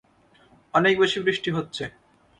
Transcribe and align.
অনেক 0.73 0.93
বেশি 1.01 1.19
বৃষ্টি 1.25 1.49
হচ্ছে। 1.51 1.83